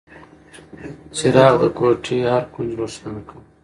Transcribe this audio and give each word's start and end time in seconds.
څراغ 1.15 1.53
د 1.61 1.63
کوټې 1.77 2.17
هر 2.31 2.43
کونج 2.53 2.71
روښانه 2.79 3.21
کړ. 3.27 3.37